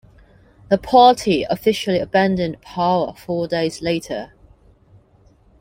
The 0.69 0.79
party 0.79 1.43
officially 1.47 1.99
abandoned 1.99 2.59
power 2.61 3.13
four 3.13 3.47
days 3.47 3.83
later. 3.83 4.33